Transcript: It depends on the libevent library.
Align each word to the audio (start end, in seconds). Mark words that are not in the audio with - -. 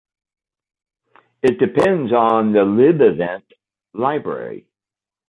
It 1.43 1.59
depends 1.59 2.11
on 2.11 2.53
the 2.53 2.63
libevent 2.65 3.43
library. 3.93 4.65